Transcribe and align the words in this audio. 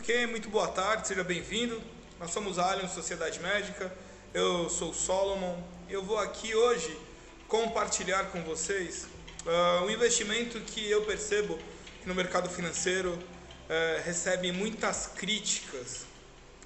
Ok, 0.00 0.26
muito 0.28 0.48
boa 0.48 0.66
tarde, 0.66 1.06
seja 1.06 1.22
bem-vindo. 1.22 1.80
Nós 2.18 2.30
somos 2.30 2.58
a 2.58 2.72
Allianz 2.72 2.92
Sociedade 2.92 3.38
Médica, 3.38 3.94
eu 4.32 4.70
sou 4.70 4.94
Solomon. 4.94 5.62
Eu 5.90 6.02
vou 6.02 6.16
aqui 6.16 6.54
hoje 6.54 6.98
compartilhar 7.46 8.24
com 8.32 8.42
vocês 8.42 9.06
uh, 9.44 9.84
um 9.84 9.90
investimento 9.90 10.58
que 10.60 10.90
eu 10.90 11.04
percebo 11.04 11.58
que 12.00 12.08
no 12.08 12.14
mercado 12.14 12.48
financeiro 12.48 13.12
uh, 13.12 14.02
recebe 14.02 14.50
muitas 14.52 15.06
críticas. 15.06 16.06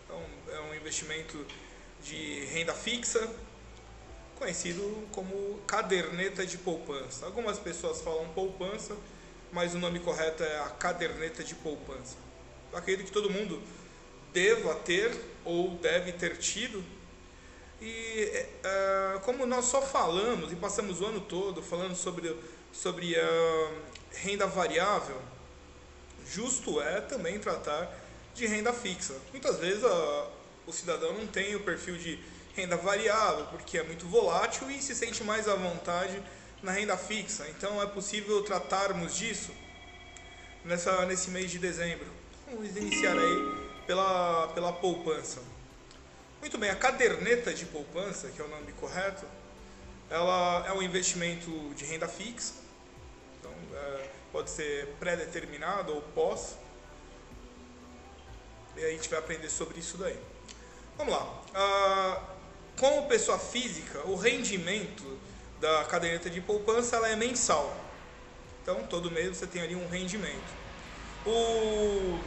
Então, 0.05 0.23
é 0.53 0.61
um 0.71 0.75
investimento 0.77 1.45
de 2.05 2.45
renda 2.45 2.73
fixa, 2.73 3.29
conhecido 4.37 5.08
como 5.11 5.58
caderneta 5.66 6.46
de 6.46 6.57
poupança. 6.57 7.27
Algumas 7.27 7.58
pessoas 7.58 8.00
falam 8.00 8.29
poupança, 8.29 8.96
mas 9.50 9.75
o 9.75 9.79
nome 9.79 9.99
correto 9.99 10.44
é 10.44 10.61
a 10.61 10.69
caderneta 10.69 11.43
de 11.43 11.57
poupança. 11.57 12.22
Acredito 12.75 13.07
que 13.07 13.13
todo 13.13 13.31
mundo 13.31 13.63
deva 14.33 14.75
ter 14.75 15.14
ou 15.45 15.71
deve 15.77 16.13
ter 16.13 16.37
tido. 16.39 16.85
E 17.81 18.47
uh, 18.64 19.21
como 19.21 19.47
nós 19.47 19.67
só 19.67 19.83
falamos 19.83 20.53
e 20.53 20.57
passamos 20.57 21.00
o 21.00 21.07
ano 21.07 21.21
todo 21.21 21.63
falando 21.63 21.95
sobre, 21.95 22.35
sobre 22.73 23.14
uh, 23.14 23.83
renda 24.13 24.47
variável, 24.47 25.21
justo 26.27 26.81
é 26.81 27.00
também 27.00 27.39
tratar 27.39 27.93
de 28.35 28.47
renda 28.47 28.73
fixa. 28.73 29.14
Muitas 29.31 29.59
vezes 29.59 29.83
uh, 29.83 30.27
o 30.67 30.72
cidadão 30.72 31.13
não 31.13 31.27
tem 31.27 31.55
o 31.55 31.61
perfil 31.61 31.97
de 31.97 32.19
renda 32.55 32.77
variável, 32.77 33.47
porque 33.47 33.78
é 33.78 33.83
muito 33.83 34.06
volátil 34.06 34.70
e 34.70 34.81
se 34.81 34.95
sente 34.95 35.22
mais 35.22 35.48
à 35.48 35.55
vontade 35.55 36.22
na 36.62 36.72
renda 36.72 36.97
fixa. 36.97 37.47
Então 37.48 37.83
é 37.83 37.86
possível 37.86 38.42
tratarmos 38.42 39.16
disso 39.16 39.50
nessa, 40.64 41.05
nesse 41.05 41.31
mês 41.31 41.50
de 41.50 41.59
dezembro. 41.59 42.23
Vamos 42.47 42.77
iniciar 42.77 43.17
aí 43.17 43.64
pela, 43.87 44.48
pela 44.48 44.73
poupança. 44.73 45.41
Muito 46.41 46.59
bem, 46.59 46.70
a 46.70 46.77
caderneta 46.77 47.55
de 47.55 47.64
poupança, 47.64 48.28
que 48.28 48.41
é 48.41 48.45
o 48.45 48.48
nome 48.48 48.73
correto, 48.73 49.27
ela 50.11 50.65
é 50.67 50.72
um 50.72 50.83
investimento 50.83 51.50
de 51.75 51.84
renda 51.84 52.06
fixa. 52.06 52.55
Então, 53.39 53.53
é, 53.75 54.11
pode 54.31 54.50
ser 54.50 54.89
pré-determinado 55.00 55.95
ou 55.95 56.03
pós. 56.03 56.56
E 58.77 58.84
a 58.84 58.91
gente 58.91 59.09
vai 59.09 59.19
aprender 59.19 59.48
sobre 59.48 59.81
isso 59.81 59.97
daí. 59.97 60.19
Vamos 60.97 61.15
lá. 61.15 61.42
Ah, 61.55 62.22
como 62.78 63.09
pessoa 63.09 63.39
física, 63.39 64.00
o 64.06 64.17
rendimento 64.17 65.19
da 65.61 65.84
caderneta 65.84 66.28
de 66.28 66.41
poupança 66.41 66.97
ela 66.97 67.09
é 67.09 67.17
mensal. 67.17 67.75
Então, 68.62 68.87
todo 68.87 69.11
mês 69.11 69.37
você 69.37 69.47
tem 69.47 69.62
ali 69.62 69.75
um 69.75 69.89
rendimento. 69.89 70.65
O, 71.27 72.19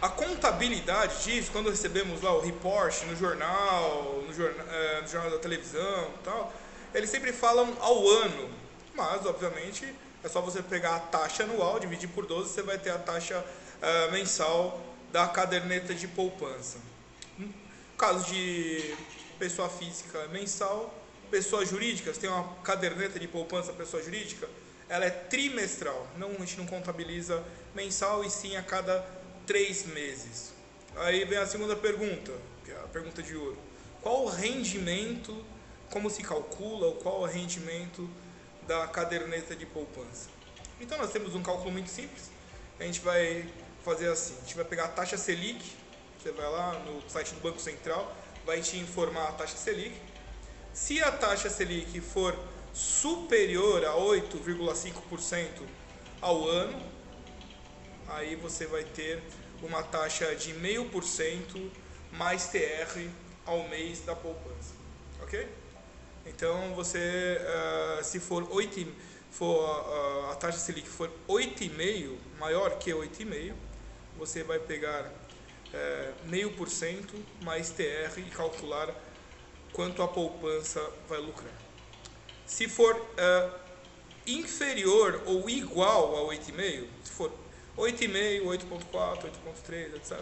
a 0.00 0.08
contabilidade 0.08 1.24
disso, 1.24 1.50
quando 1.52 1.70
recebemos 1.70 2.20
lá 2.22 2.32
o 2.32 2.40
report 2.40 3.02
no 3.04 3.16
jornal, 3.16 4.22
no 4.26 4.32
jornal, 4.32 4.66
é, 4.68 5.00
no 5.00 5.08
jornal 5.08 5.30
da 5.30 5.38
televisão 5.38 6.10
e 6.20 6.24
tal, 6.24 6.52
eles 6.94 7.10
sempre 7.10 7.32
falam 7.32 7.76
ao 7.80 8.08
ano. 8.08 8.48
Mas, 8.94 9.26
obviamente, 9.26 9.92
é 10.22 10.28
só 10.28 10.40
você 10.40 10.62
pegar 10.62 10.96
a 10.96 11.00
taxa 11.00 11.44
anual, 11.44 11.80
dividir 11.80 12.08
por 12.08 12.26
12, 12.26 12.50
você 12.50 12.62
vai 12.62 12.78
ter 12.78 12.90
a 12.90 12.98
taxa 12.98 13.44
é, 13.80 14.10
mensal 14.10 14.80
da 15.10 15.26
caderneta 15.26 15.94
de 15.94 16.06
poupança. 16.06 16.78
No 17.38 17.52
caso 17.98 18.24
de 18.32 18.96
pessoa 19.38 19.68
física 19.68 20.28
mensal, 20.28 20.94
pessoa 21.30 21.64
jurídica, 21.66 22.12
você 22.12 22.20
tem 22.20 22.30
uma 22.30 22.54
caderneta 22.62 23.18
de 23.18 23.26
poupança 23.26 23.72
pessoa 23.72 24.02
jurídica, 24.02 24.48
ela 24.92 25.06
é 25.06 25.10
trimestral, 25.10 26.06
não, 26.18 26.32
a 26.32 26.38
gente 26.40 26.58
não 26.58 26.66
contabiliza 26.66 27.42
mensal 27.74 28.22
e 28.22 28.30
sim 28.30 28.56
a 28.56 28.62
cada 28.62 29.02
três 29.46 29.86
meses. 29.86 30.52
Aí 30.96 31.24
vem 31.24 31.38
a 31.38 31.46
segunda 31.46 31.74
pergunta, 31.74 32.30
que 32.62 32.70
é 32.70 32.74
a 32.76 32.88
pergunta 32.88 33.22
de 33.22 33.34
ouro. 33.34 33.56
Qual 34.02 34.26
o 34.26 34.28
rendimento, 34.28 35.42
como 35.90 36.10
se 36.10 36.22
calcula, 36.22 36.88
ou 36.88 36.96
qual 36.96 37.22
o 37.22 37.24
rendimento 37.24 38.06
da 38.66 38.86
caderneta 38.86 39.56
de 39.56 39.64
poupança? 39.64 40.28
Então 40.78 40.98
nós 40.98 41.10
temos 41.10 41.34
um 41.34 41.42
cálculo 41.42 41.72
muito 41.72 41.88
simples, 41.88 42.30
a 42.78 42.84
gente 42.84 43.00
vai 43.00 43.50
fazer 43.82 44.10
assim, 44.10 44.34
a 44.36 44.40
gente 44.42 44.56
vai 44.56 44.64
pegar 44.66 44.84
a 44.84 44.88
taxa 44.88 45.16
Selic, 45.16 45.72
você 46.22 46.32
vai 46.32 46.50
lá 46.50 46.78
no 46.80 47.00
site 47.08 47.32
do 47.32 47.40
Banco 47.40 47.58
Central, 47.58 48.14
vai 48.44 48.60
te 48.60 48.76
informar 48.76 49.30
a 49.30 49.32
taxa 49.32 49.56
Selic. 49.56 49.96
Se 50.74 51.02
a 51.02 51.10
taxa 51.10 51.48
Selic 51.48 51.98
for 52.02 52.38
superior 52.72 53.84
a 53.84 53.94
8,5% 53.94 55.62
ao 56.20 56.48
ano, 56.48 56.82
aí 58.08 58.36
você 58.36 58.66
vai 58.66 58.84
ter 58.84 59.22
uma 59.62 59.82
taxa 59.82 60.34
de 60.34 60.52
0,5% 60.54 61.70
mais 62.12 62.46
TR 62.48 63.08
ao 63.46 63.68
mês 63.68 64.00
da 64.00 64.14
poupança, 64.14 64.74
ok? 65.22 65.48
Então 66.26 66.74
você, 66.74 67.38
uh, 67.40 68.04
se 68.04 68.20
for 68.20 68.46
8, 68.50 68.86
for 69.30 69.58
uh, 69.58 70.30
a 70.30 70.34
taxa 70.36 70.58
Selic 70.58 70.88
for 70.88 71.10
8,5, 71.28 72.16
maior 72.38 72.78
que 72.78 72.90
8,5, 72.90 73.54
você 74.16 74.42
vai 74.42 74.58
pegar 74.58 75.04
uh, 75.06 76.28
meio 76.28 76.52
por 76.52 76.68
cento 76.68 77.14
mais 77.42 77.70
TR 77.70 78.18
e 78.18 78.30
calcular 78.30 78.94
quanto 79.72 80.02
a 80.02 80.08
poupança 80.08 80.80
vai 81.08 81.18
lucrar. 81.18 81.71
Se 82.52 82.68
for 82.68 82.94
uh, 82.94 83.58
inferior 84.26 85.22
ou 85.24 85.48
igual 85.48 86.28
a 86.28 86.34
8,5, 86.34 86.86
se 87.02 87.10
for 87.10 87.32
8,5, 87.78 88.42
8,4, 88.42 89.32
8,3, 89.64 89.96
etc., 89.96 90.20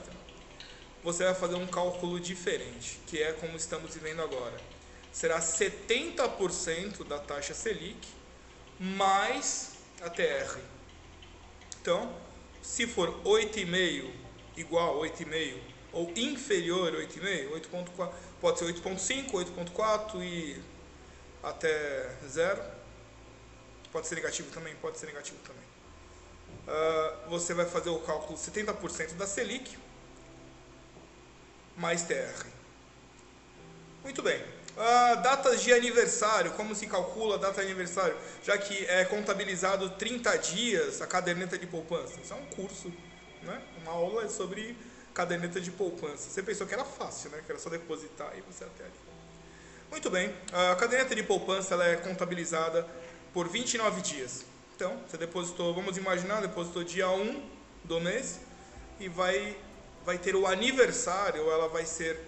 você 1.02 1.24
vai 1.24 1.34
fazer 1.34 1.56
um 1.56 1.66
cálculo 1.66 2.20
diferente, 2.20 3.00
que 3.08 3.20
é 3.20 3.32
como 3.32 3.56
estamos 3.56 3.92
vivendo 3.94 4.22
agora. 4.22 4.56
Será 5.10 5.40
70% 5.40 7.02
da 7.04 7.18
taxa 7.18 7.52
Selic 7.52 8.06
mais 8.78 9.72
a 10.00 10.08
TR. 10.08 10.60
Então, 11.82 12.14
se 12.62 12.86
for 12.86 13.10
8,5 13.24 14.08
igual 14.56 15.02
a 15.02 15.08
8,5 15.08 15.56
ou 15.92 16.12
inferior 16.14 16.94
a 16.94 16.98
8,5, 16.98 17.50
8,4, 17.72 18.12
pode 18.40 18.58
ser 18.60 18.66
8,5, 18.66 19.32
8,4 19.32 20.22
e 20.22 20.69
até 21.42 22.10
zero. 22.28 22.62
Pode 23.92 24.06
ser 24.06 24.14
negativo 24.14 24.50
também, 24.50 24.74
pode 24.76 24.98
ser 24.98 25.06
negativo 25.06 25.38
também. 25.46 25.64
Uh, 26.66 27.30
você 27.30 27.54
vai 27.54 27.66
fazer 27.66 27.90
o 27.90 27.98
cálculo 28.00 28.38
70% 28.38 29.14
da 29.14 29.26
Selic 29.26 29.76
mais 31.76 32.02
TR. 32.02 32.46
Muito 34.04 34.22
bem. 34.22 34.40
Uh, 34.40 35.22
datas 35.22 35.62
de 35.62 35.72
aniversário, 35.72 36.52
como 36.52 36.74
se 36.74 36.86
calcula 36.86 37.34
a 37.34 37.38
data 37.38 37.60
de 37.60 37.66
aniversário? 37.66 38.16
Já 38.42 38.56
que 38.56 38.84
é 38.86 39.04
contabilizado 39.04 39.90
30 39.90 40.36
dias 40.38 41.02
a 41.02 41.06
caderneta 41.06 41.58
de 41.58 41.66
poupança. 41.66 42.20
Isso 42.20 42.32
é 42.32 42.36
um 42.36 42.46
curso, 42.46 42.92
né? 43.42 43.62
uma 43.82 43.92
aula 43.92 44.28
sobre 44.28 44.76
caderneta 45.12 45.60
de 45.60 45.70
poupança. 45.70 46.30
Você 46.30 46.42
pensou 46.42 46.66
que 46.66 46.74
era 46.74 46.84
fácil, 46.84 47.30
né? 47.30 47.42
que 47.44 47.50
era 47.50 47.60
só 47.60 47.68
depositar 47.68 48.32
e 48.36 48.40
você 48.42 48.64
até 48.64 48.84
ali. 48.84 49.09
Muito 49.90 50.08
bem, 50.08 50.32
a 50.52 50.76
caderneta 50.76 51.16
de 51.16 51.22
poupança 51.24 51.74
ela 51.74 51.84
é 51.84 51.96
contabilizada 51.96 52.86
por 53.34 53.48
29 53.48 54.00
dias. 54.00 54.44
Então, 54.76 54.96
você 55.06 55.16
depositou, 55.16 55.74
vamos 55.74 55.96
imaginar, 55.96 56.40
depositou 56.40 56.84
dia 56.84 57.10
1 57.10 57.42
do 57.82 58.00
mês 58.00 58.38
e 59.00 59.08
vai, 59.08 59.56
vai 60.06 60.16
ter 60.16 60.36
o 60.36 60.46
aniversário, 60.46 61.50
ela 61.50 61.68
vai 61.68 61.84
ser 61.84 62.20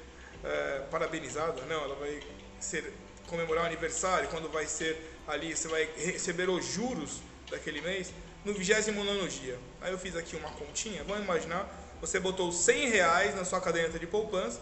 é, 0.42 0.82
parabenizada, 0.90 1.62
não, 1.66 1.84
ela 1.84 1.94
vai 1.94 2.20
ser 2.58 2.92
comemorar 3.28 3.62
o 3.62 3.66
aniversário, 3.68 4.28
quando 4.28 4.50
vai 4.50 4.66
ser 4.66 5.00
ali, 5.28 5.56
você 5.56 5.68
vai 5.68 5.88
receber 5.96 6.50
os 6.50 6.64
juros 6.66 7.20
daquele 7.48 7.80
mês 7.80 8.12
no 8.44 8.52
29 8.52 9.28
dia. 9.28 9.56
Aí 9.80 9.92
eu 9.92 9.98
fiz 9.98 10.16
aqui 10.16 10.34
uma 10.34 10.50
continha, 10.50 11.04
vamos 11.04 11.22
imaginar, 11.22 11.70
você 12.00 12.18
botou 12.18 12.50
100 12.50 12.88
reais 12.88 13.36
na 13.36 13.44
sua 13.44 13.60
caderneta 13.60 14.00
de 14.00 14.06
poupança, 14.08 14.60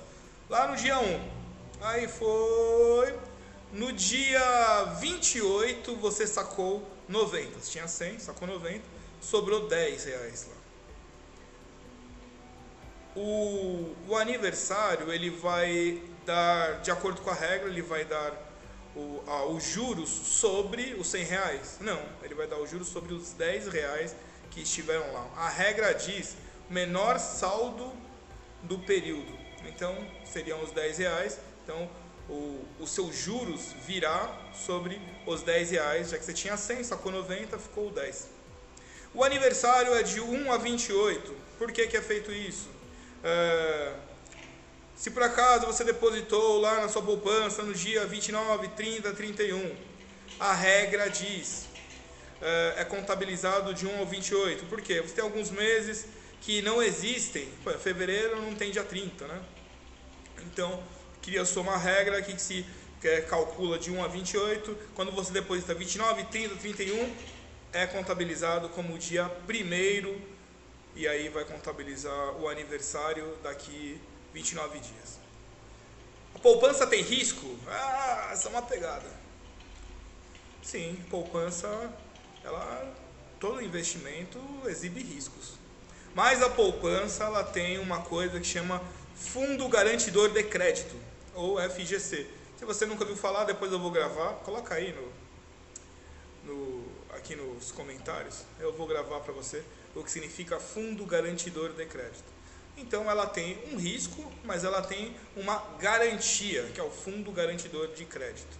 lá 0.51 0.69
no 0.69 0.77
dia 0.77 0.99
1, 0.99 1.40
Aí 1.81 2.06
foi. 2.06 3.19
No 3.73 3.93
dia 3.93 4.97
28 5.00 5.94
você 5.97 6.27
sacou 6.27 6.87
90. 7.09 7.59
Você 7.59 7.71
tinha 7.73 7.88
100, 7.88 8.19
sacou 8.19 8.47
90. 8.47 8.82
Sobrou 9.21 9.69
10 9.69 10.05
reais 10.05 10.49
lá. 10.49 10.56
O, 13.17 13.94
o 14.09 14.17
aniversário 14.17 15.12
ele 15.12 15.31
vai 15.31 16.03
dar, 16.25 16.81
de 16.81 16.91
acordo 16.91 17.21
com 17.23 17.31
a 17.31 17.35
regra, 17.35 17.69
ele 17.69 17.83
vai 17.83 18.05
dar 18.05 18.33
o, 18.94 19.23
a, 19.26 19.44
os 19.47 19.65
juros 19.65 20.09
sobre 20.09 20.94
os 20.94 21.09
100 21.09 21.25
reais. 21.25 21.79
Não, 21.81 22.00
ele 22.23 22.35
vai 22.35 22.47
dar 22.47 22.59
os 22.59 22.71
juros 22.71 22.88
sobre 22.88 23.15
os 23.15 23.33
10 23.33 23.69
reais 23.69 24.15
que 24.50 24.61
estiveram 24.61 25.12
lá. 25.12 25.29
A 25.37 25.49
regra 25.49 25.93
diz 25.93 26.37
menor 26.69 27.19
saldo 27.19 27.93
do 28.62 28.79
período. 28.79 29.38
Então 29.67 29.97
seriam 30.25 30.62
os 30.62 30.73
10 30.73 30.99
reais 30.99 31.38
então, 31.71 31.89
o, 32.29 32.67
os 32.81 32.91
seus 32.91 33.17
juros 33.17 33.73
virá 33.87 34.37
sobre 34.53 35.01
os 35.25 35.43
10 35.43 35.71
reais, 35.71 36.11
já 36.11 36.19
que 36.19 36.25
você 36.25 36.33
tinha 36.33 36.57
100, 36.57 36.83
sacou 36.83 37.13
90, 37.13 37.57
ficou 37.61 37.91
10. 37.91 38.29
O 39.15 39.23
aniversário 39.23 39.95
é 39.95 40.03
de 40.03 40.21
1 40.21 40.53
a 40.53 40.57
28. 40.57 41.33
Por 41.59 41.71
que, 41.71 41.87
que 41.87 41.97
é 41.97 42.03
feito 42.03 42.33
isso? 42.33 42.69
É, 43.23 43.95
se 44.97 45.13
por 45.13 45.23
acaso 45.23 45.67
você 45.67 45.85
depositou 45.85 46.61
lá 46.61 46.81
na 46.81 46.89
sua 46.89 47.03
poupança 47.03 47.63
no 47.63 47.73
dia 47.73 48.05
29, 48.05 48.69
30, 48.69 49.13
31, 49.13 49.77
a 50.41 50.53
regra 50.53 51.09
diz 51.09 51.67
é, 52.43 52.75
é 52.79 52.85
contabilizado 52.85 53.73
de 53.73 53.87
1 53.87 53.99
ao 53.99 54.07
28. 54.07 54.67
Por 54.67 54.81
quê? 54.81 55.01
Você 55.01 55.15
tem 55.15 55.23
alguns 55.23 55.51
meses 55.51 56.07
que 56.41 56.63
não 56.63 56.83
existem. 56.83 57.49
Pô, 57.63 57.71
fevereiro 57.73 58.43
não 58.43 58.57
tem 58.57 58.73
dia 58.73 58.83
30, 58.83 59.27
né? 59.29 59.41
Então, 60.43 60.83
queria 61.23 61.45
somar 61.45 61.75
a 61.75 61.79
regra 61.79 62.23
que 62.23 62.41
se 62.41 62.67
que 63.01 63.23
calcula 63.23 63.79
de 63.79 63.91
1 63.91 64.05
a 64.05 64.09
28. 64.09 64.77
Quando 64.95 65.11
você 65.11 65.33
deposita 65.33 65.75
29, 65.75 66.25
30, 66.25 66.57
31, 66.57 67.17
é 67.73 67.87
contabilizado 67.87 68.69
como 68.71 68.99
dia 68.99 69.29
primeiro 69.47 70.21
e 70.95 71.09
aí 71.09 71.29
vai 71.29 71.45
contabilizar 71.45 72.37
o 72.37 72.49
aniversário 72.49 73.37
daqui 73.43 74.01
29 74.35 74.79
dias. 74.81 75.19
A 76.35 76.39
poupança 76.39 76.87
tem 76.87 77.03
risco? 77.03 77.57
Ah, 77.67 78.31
essa 78.33 78.49
é 78.49 78.51
uma 78.51 78.63
pegada. 78.63 79.09
Sim, 80.63 81.03
poupança, 81.09 81.93
ela, 82.45 82.95
todo 83.39 83.63
investimento 83.63 84.39
exibe 84.67 85.03
riscos. 85.03 85.55
Mas 86.15 86.43
a 86.43 86.51
poupança 86.51 87.25
ela 87.25 87.45
tem 87.45 87.79
uma 87.79 88.01
coisa 88.03 88.41
que 88.41 88.47
chama 88.47 88.83
Fundo 89.15 89.69
Garantidor 89.69 90.31
de 90.31 90.43
Crédito, 90.43 90.97
ou 91.35 91.61
FGC. 91.61 92.27
Se 92.59 92.65
você 92.65 92.85
nunca 92.85 93.05
ouviu 93.05 93.17
falar, 93.17 93.45
depois 93.45 93.71
eu 93.73 93.79
vou 93.79 93.91
gravar, 93.91 94.35
coloca 94.45 94.75
aí 94.75 94.93
no, 96.45 96.53
no 96.53 96.85
aqui 97.15 97.37
nos 97.37 97.71
comentários, 97.71 98.45
eu 98.59 98.73
vou 98.73 98.87
gravar 98.87 99.21
para 99.21 99.33
você 99.33 99.62
o 99.95 100.03
que 100.03 100.11
significa 100.11 100.59
Fundo 100.59 101.05
Garantidor 101.07 101.73
de 101.73 101.87
Crédito. 101.87 102.25
Então 102.77 103.11
ela 103.11 103.27
tem 103.27 103.59
um 103.73 103.77
risco, 103.77 104.31
mas 104.45 104.65
ela 104.65 104.83
tem 104.83 105.15
uma 105.37 105.59
garantia, 105.79 106.65
que 106.75 106.81
é 106.81 106.83
o 106.83 106.91
Fundo 106.91 107.31
Garantidor 107.31 107.89
de 107.89 108.05
Crédito. 108.05 108.59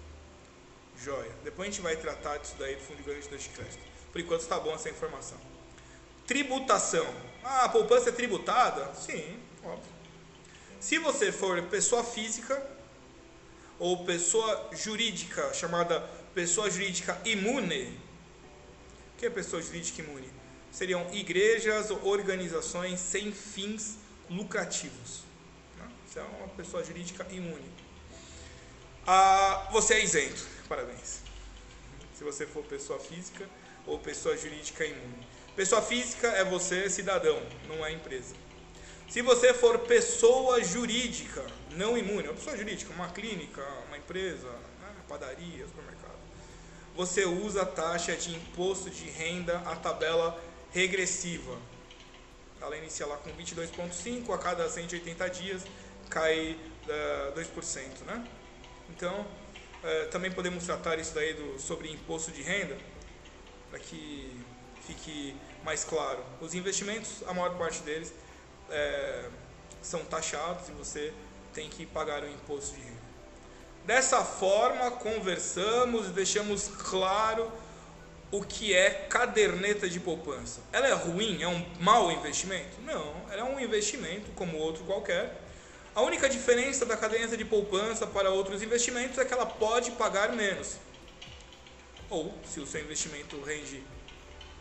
Joia. 1.03 1.33
Depois 1.43 1.69
a 1.69 1.71
gente 1.73 1.81
vai 1.81 1.97
tratar 1.97 2.37
disso 2.39 2.55
daí 2.59 2.77
do 2.77 2.83
Fundo 2.83 3.03
Garantidor 3.03 3.39
de 3.39 3.49
Crédito. 3.49 3.83
Por 4.13 4.21
enquanto 4.21 4.43
está 4.43 4.59
bom 4.61 4.75
essa 4.75 4.91
informação. 4.91 5.50
Tributação. 6.31 7.13
Ah, 7.43 7.65
a 7.65 7.69
poupança 7.69 8.11
é 8.11 8.13
tributada? 8.13 8.95
Sim, 8.95 9.37
óbvio. 9.65 9.93
Se 10.79 10.97
você 10.97 11.33
for 11.33 11.61
pessoa 11.63 12.05
física 12.05 12.65
ou 13.81 14.05
pessoa 14.05 14.71
jurídica, 14.71 15.53
chamada 15.53 15.99
pessoa 16.33 16.71
jurídica 16.71 17.21
imune, 17.25 17.99
o 19.13 19.19
que 19.19 19.27
é 19.27 19.31
pessoa 19.31 19.61
jurídica 19.61 20.03
imune? 20.03 20.31
Seriam 20.71 21.05
igrejas 21.13 21.91
ou 21.91 22.07
organizações 22.07 23.01
sem 23.01 23.33
fins 23.33 23.99
lucrativos. 24.31 25.25
Né? 25.77 25.89
Você 26.07 26.21
é 26.21 26.23
uma 26.23 26.47
pessoa 26.51 26.85
jurídica 26.85 27.27
imune. 27.33 27.73
Ah, 29.05 29.69
você 29.73 29.95
é 29.95 30.05
isento. 30.05 30.47
Parabéns. 30.69 31.23
Se 32.21 32.25
você 32.25 32.47
for 32.47 32.63
pessoa 32.65 32.99
física 32.99 33.49
ou 33.87 33.99
pessoa 33.99 34.37
jurídica 34.37 34.85
imune. 34.85 35.27
Pessoa 35.57 35.81
física 35.81 36.29
é 36.29 36.45
você, 36.45 36.91
cidadão, 36.91 37.43
não 37.67 37.83
é 37.83 37.93
empresa. 37.93 38.35
Se 39.09 39.23
você 39.23 39.55
for 39.55 39.79
pessoa 39.79 40.63
jurídica, 40.63 41.43
não 41.71 41.97
imune, 41.97 42.29
uma 42.29 42.35
pessoa 42.35 42.55
jurídica, 42.59 42.93
uma 42.93 43.09
clínica, 43.09 43.67
uma 43.89 43.97
empresa, 43.97 44.51
né, 44.51 44.95
padaria, 45.09 45.67
supermercado, 45.67 46.19
você 46.95 47.25
usa 47.25 47.63
a 47.63 47.65
taxa 47.65 48.15
de 48.15 48.35
imposto 48.35 48.91
de 48.91 49.09
renda, 49.09 49.57
a 49.61 49.75
tabela 49.75 50.39
regressiva. 50.73 51.57
Ela 52.61 52.77
inicia 52.77 53.07
lá 53.07 53.17
com 53.17 53.31
22,5, 53.31 54.35
a 54.35 54.37
cada 54.37 54.69
180 54.69 55.31
dias 55.31 55.63
cai 56.11 56.59
uh, 56.87 57.33
2%. 57.33 58.03
Né? 58.05 58.29
Então, 58.91 59.27
uh, 59.83 60.09
também 60.11 60.31
podemos 60.31 60.65
tratar 60.65 60.99
isso 60.99 61.15
daí 61.15 61.35
do, 61.35 61.59
sobre 61.61 61.91
imposto 61.91 62.31
de 62.31 62.43
renda, 62.43 62.77
para 63.71 63.79
que 63.79 64.41
fique 64.87 65.37
mais 65.65 65.85
claro. 65.85 66.25
Os 66.41 66.55
investimentos, 66.55 67.23
a 67.27 67.35
maior 67.35 67.57
parte 67.57 67.83
deles, 67.83 68.13
é, 68.71 69.29
são 69.83 70.05
taxados 70.05 70.69
e 70.69 70.73
você 70.73 71.13
tem 71.53 71.69
que 71.69 71.87
pagar 71.87 72.23
o 72.23 72.29
imposto 72.29 72.77
de 72.77 72.83
renda. 72.83 73.01
Dessa 73.85 74.23
forma, 74.25 74.91
conversamos 74.93 76.09
e 76.09 76.11
deixamos 76.11 76.69
claro 76.69 77.51
o 78.31 78.43
que 78.43 78.75
é 78.75 78.91
caderneta 78.91 79.89
de 79.89 79.99
poupança. 79.99 80.61
Ela 80.73 80.89
é 80.89 80.93
ruim? 80.93 81.43
É 81.43 81.49
um 81.49 81.65
mau 81.81 82.13
investimento? 82.13 82.81
Não, 82.83 83.15
ela 83.31 83.41
é 83.41 83.45
um 83.45 83.59
investimento 83.59 84.31
como 84.33 84.59
outro 84.59 84.85
qualquer. 84.85 85.40
A 85.95 86.03
única 86.03 86.29
diferença 86.29 86.87
da 86.87 86.97
caderneta 86.97 87.37
de 87.37 87.45
poupança 87.45 88.07
para 88.07 88.31
outros 88.31 88.63
investimentos 88.63 89.19
é 89.19 89.25
que 89.25 89.35
ela 89.35 89.47
pode 89.47 89.91
pagar 89.93 90.33
menos. 90.33 90.77
Ou, 92.09 92.35
se 92.45 92.61
o 92.61 92.67
seu 92.67 92.81
investimento 92.81 93.41
rende 93.43 93.83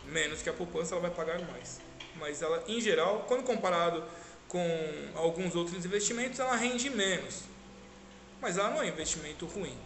menos 0.05 0.41
que 0.41 0.49
a 0.49 0.53
poupança, 0.53 0.95
ela 0.95 1.01
vai 1.01 1.11
pagar 1.11 1.39
mais. 1.41 1.79
Mas 2.15 2.41
ela, 2.41 2.63
em 2.67 2.81
geral, 2.81 3.25
quando 3.27 3.43
comparado 3.43 4.03
com 4.47 4.59
alguns 5.15 5.55
outros 5.55 5.85
investimentos, 5.85 6.39
ela 6.39 6.55
rende 6.55 6.89
menos. 6.89 7.43
Mas 8.41 8.57
ela 8.57 8.69
não 8.69 8.81
é 8.81 8.85
um 8.85 8.89
investimento 8.89 9.45
ruim. 9.45 9.77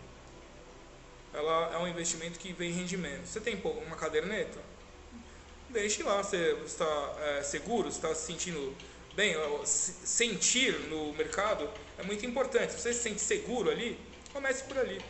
Ela 1.33 1.73
é 1.73 1.77
um 1.77 1.87
investimento 1.87 2.39
que 2.39 2.53
vem 2.53 2.71
rende 2.71 2.95
menos. 2.95 3.29
Você 3.29 3.41
tem 3.41 3.61
uma 3.85 3.95
caderneta? 3.97 4.59
Deixe 5.69 6.03
lá, 6.03 6.23
você 6.23 6.57
está 6.65 7.15
é, 7.19 7.43
seguro, 7.43 7.89
está 7.89 8.13
se 8.13 8.27
sentindo 8.27 8.75
bem. 9.15 9.35
Sentir 9.65 10.73
no 10.89 11.13
mercado 11.13 11.69
é 11.97 12.03
muito 12.03 12.25
importante. 12.25 12.73
Se 12.73 12.79
você 12.79 12.93
se 12.93 13.01
sente 13.01 13.21
seguro 13.21 13.69
ali, 13.69 13.99
comece 14.31 14.63
por 14.63 14.77
ali. 14.77 15.01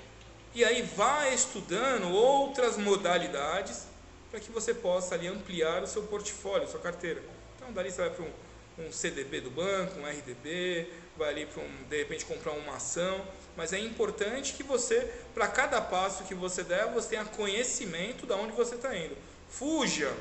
E 0.56 0.64
aí 0.64 0.82
vá 0.84 1.30
estudando 1.30 2.10
outras 2.10 2.78
modalidades 2.78 3.88
para 4.30 4.40
que 4.40 4.52
você 4.52 4.74
possa 4.74 5.16
ali 5.16 5.28
ampliar 5.28 5.84
o 5.84 5.88
seu 5.88 6.04
portfólio, 6.04 6.68
sua 6.68 6.80
carteira. 6.80 7.22
Então, 7.56 7.72
dali 7.72 7.92
você 7.92 8.02
vai 8.02 8.10
para 8.10 8.26
um, 8.26 8.88
um 8.88 8.92
CDB 8.92 9.42
do 9.42 9.50
banco, 9.50 10.00
um 10.00 10.08
RDB, 10.08 10.90
vai 11.18 11.30
ali 11.30 11.46
para, 11.46 11.64
um, 11.64 11.84
de 11.90 11.98
repente, 11.98 12.26
comprar 12.26 12.52
uma 12.52 12.76
ação. 12.76 13.26
Mas 13.56 13.74
é 13.74 13.80
importante 13.80 14.54
que 14.54 14.64
você, 14.64 15.12
para 15.34 15.48
cada 15.48 15.80
passo 15.80 16.24
que 16.24 16.34
você 16.34 16.64
der, 16.64 16.88
você 16.92 17.10
tenha 17.10 17.26
conhecimento 17.26 18.26
de 18.26 18.34
onde 18.34 18.54
você 18.54 18.76
está 18.76 18.96
indo. 18.96 19.16
Fuja 19.50 20.12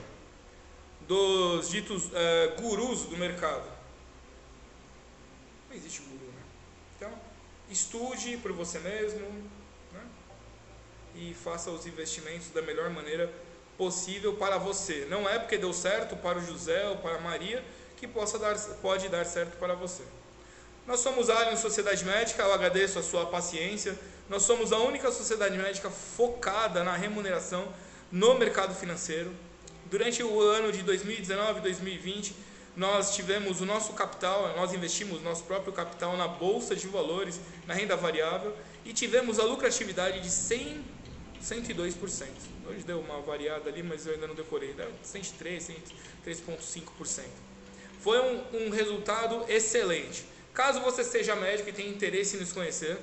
dos 1.08 1.70
ditos 1.70 2.06
uh, 2.06 2.60
gurus 2.60 3.04
do 3.04 3.16
mercado. 3.16 3.64
Não 5.72 5.78
existe 5.78 6.02
guru, 6.02 6.26
né? 6.26 6.42
Então, 6.96 7.10
estude 7.70 8.36
por 8.36 8.52
você 8.52 8.78
mesmo 8.78 9.26
né? 9.90 10.04
e 11.14 11.32
faça 11.32 11.70
os 11.70 11.86
investimentos 11.86 12.50
da 12.50 12.60
melhor 12.60 12.90
maneira 12.90 13.32
possível 13.78 14.34
para 14.34 14.58
você. 14.58 15.06
Não 15.08 15.26
é 15.26 15.38
porque 15.38 15.56
deu 15.56 15.72
certo 15.72 16.14
para 16.14 16.36
o 16.36 16.44
José 16.44 16.86
ou 16.90 16.98
para 16.98 17.16
a 17.16 17.20
Maria 17.22 17.64
que 17.96 18.06
possa 18.06 18.38
dar, 18.38 18.54
pode 18.82 19.08
dar 19.08 19.24
certo 19.24 19.56
para 19.56 19.74
você. 19.74 20.02
Nós 20.86 21.00
somos 21.00 21.30
Alien 21.30 21.56
Sociedade 21.56 22.04
Médica, 22.04 22.42
eu 22.42 22.52
agradeço 22.52 22.98
a 22.98 23.02
sua 23.02 23.24
paciência. 23.24 23.98
Nós 24.28 24.42
somos 24.42 24.74
a 24.74 24.78
única 24.78 25.10
sociedade 25.10 25.56
médica 25.56 25.88
focada 25.88 26.84
na 26.84 26.94
remuneração 26.94 27.66
no 28.10 28.34
mercado 28.34 28.74
financeiro. 28.74 29.34
Durante 29.86 30.22
o 30.22 30.38
ano 30.38 30.70
de 30.70 30.82
2019 30.82 31.60
e 31.60 31.62
2020, 31.62 32.36
nós 32.76 33.14
tivemos 33.14 33.60
o 33.60 33.66
nosso 33.66 33.92
capital, 33.92 34.54
nós 34.56 34.72
investimos 34.72 35.22
nosso 35.22 35.44
próprio 35.44 35.72
capital 35.72 36.16
na 36.16 36.26
bolsa 36.26 36.74
de 36.74 36.86
valores, 36.86 37.38
na 37.66 37.74
renda 37.74 37.96
variável 37.96 38.56
e 38.84 38.92
tivemos 38.92 39.38
a 39.38 39.44
lucratividade 39.44 40.20
de 40.20 40.30
100, 40.30 40.84
102%. 41.42 42.26
Hoje 42.66 42.84
deu 42.84 43.00
uma 43.00 43.20
variada 43.20 43.68
ali, 43.68 43.82
mas 43.82 44.06
eu 44.06 44.14
ainda 44.14 44.26
não 44.26 44.34
decorei. 44.34 44.72
Deu 44.72 44.90
103, 45.02 45.70
103,5%. 46.26 47.24
Foi 48.00 48.18
um, 48.18 48.66
um 48.66 48.70
resultado 48.70 49.44
excelente. 49.48 50.24
Caso 50.54 50.80
você 50.80 51.04
seja 51.04 51.36
médico 51.36 51.68
e 51.68 51.72
tenha 51.72 51.88
interesse 51.88 52.36
em 52.36 52.40
nos 52.40 52.52
conhecer, 52.52 52.98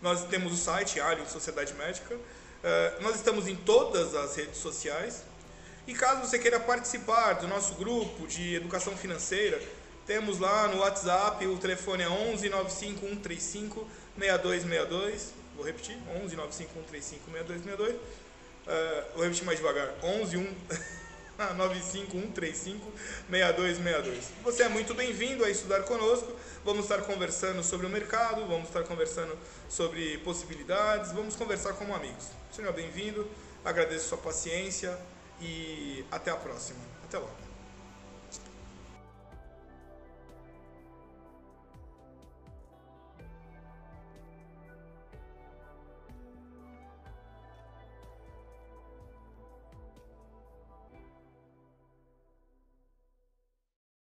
nós 0.00 0.24
temos 0.24 0.52
o 0.52 0.56
site 0.56 1.00
Alien 1.00 1.28
Sociedade 1.28 1.72
Médica. 1.74 2.14
Uh, 2.14 3.02
nós 3.02 3.16
estamos 3.16 3.46
em 3.46 3.56
todas 3.56 4.14
as 4.14 4.36
redes 4.36 4.58
sociais. 4.58 5.24
E 5.84 5.94
caso 5.94 6.20
você 6.20 6.38
queira 6.38 6.60
participar 6.60 7.34
do 7.34 7.48
nosso 7.48 7.74
grupo 7.74 8.26
de 8.28 8.54
educação 8.54 8.96
financeira, 8.96 9.60
temos 10.06 10.38
lá 10.38 10.68
no 10.68 10.78
WhatsApp, 10.78 11.44
o 11.46 11.58
telefone 11.58 12.04
é 12.04 12.08
11 12.08 12.48
95 12.48 13.00
135 13.00 13.86
6262. 14.16 15.34
Vou 15.56 15.64
repetir, 15.64 15.98
11 16.22 16.36
95 16.36 16.72
135 16.72 17.30
6262. 17.32 17.94
Uh, 17.94 19.14
vou 19.14 19.24
repetir 19.24 19.44
mais 19.44 19.58
devagar. 19.58 19.92
11 20.02 20.36
1 20.36 20.56
95135 21.56 22.92
6262. 23.28 24.24
Você 24.44 24.62
é 24.62 24.68
muito 24.68 24.94
bem-vindo 24.94 25.44
a 25.44 25.50
estudar 25.50 25.82
conosco. 25.82 26.32
Vamos 26.64 26.84
estar 26.84 27.02
conversando 27.02 27.60
sobre 27.64 27.86
o 27.86 27.90
mercado, 27.90 28.46
vamos 28.46 28.68
estar 28.68 28.84
conversando 28.84 29.36
sobre 29.68 30.18
possibilidades, 30.18 31.10
vamos 31.10 31.34
conversar 31.34 31.72
como 31.72 31.92
amigos. 31.92 32.26
Seja 32.52 32.70
bem-vindo, 32.70 33.28
agradeço 33.64 34.10
sua 34.10 34.18
paciência 34.18 34.96
e 35.42 36.06
até 36.10 36.30
a 36.30 36.36
próxima. 36.36 36.80
Até 37.04 37.18
logo. 37.18 37.51